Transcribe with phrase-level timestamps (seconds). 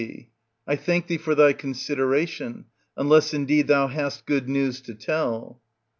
[0.67, 2.65] I thank thee for thy consideration,
[2.97, 5.61] unless indeed thou hast good news to tell.